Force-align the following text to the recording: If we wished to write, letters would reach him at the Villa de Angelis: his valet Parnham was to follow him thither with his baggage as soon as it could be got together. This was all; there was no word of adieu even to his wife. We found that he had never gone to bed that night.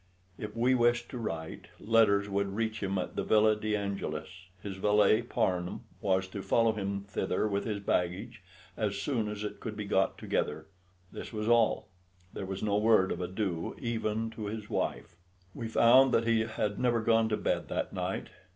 If 0.39 0.55
we 0.55 0.73
wished 0.73 1.09
to 1.09 1.19
write, 1.19 1.67
letters 1.79 2.27
would 2.27 2.55
reach 2.55 2.81
him 2.81 2.97
at 2.97 3.15
the 3.15 3.23
Villa 3.23 3.55
de 3.55 3.75
Angelis: 3.75 4.47
his 4.63 4.77
valet 4.77 5.21
Parnham 5.21 5.83
was 6.01 6.27
to 6.29 6.41
follow 6.41 6.73
him 6.73 7.01
thither 7.01 7.47
with 7.47 7.65
his 7.65 7.79
baggage 7.79 8.41
as 8.75 8.95
soon 8.97 9.27
as 9.27 9.43
it 9.43 9.59
could 9.59 9.77
be 9.77 9.85
got 9.85 10.17
together. 10.17 10.65
This 11.11 11.31
was 11.31 11.47
all; 11.47 11.89
there 12.33 12.47
was 12.47 12.63
no 12.63 12.79
word 12.79 13.11
of 13.11 13.21
adieu 13.21 13.75
even 13.77 14.31
to 14.31 14.47
his 14.47 14.71
wife. 14.71 15.17
We 15.53 15.67
found 15.67 16.15
that 16.15 16.25
he 16.25 16.39
had 16.45 16.79
never 16.79 17.01
gone 17.01 17.29
to 17.29 17.37
bed 17.37 17.67
that 17.67 17.93
night. 17.93 18.29